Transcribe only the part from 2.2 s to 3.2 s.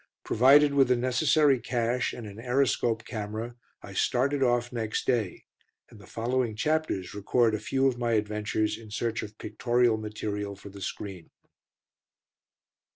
an Aeroscope